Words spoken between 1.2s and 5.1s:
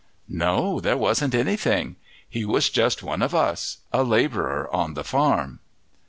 anything. He was just one of us, a labourer on the